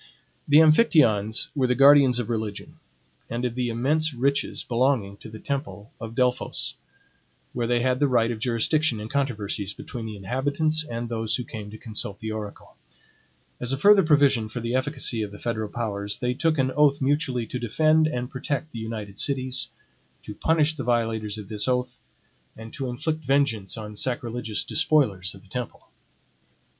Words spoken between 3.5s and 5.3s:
the immense riches belonging to